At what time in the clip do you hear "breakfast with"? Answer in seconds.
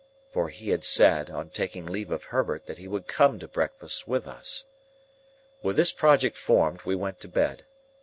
3.47-4.27